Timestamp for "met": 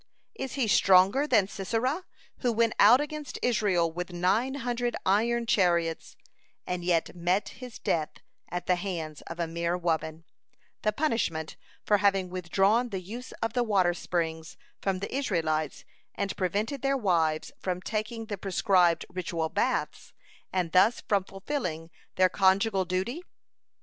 7.15-7.49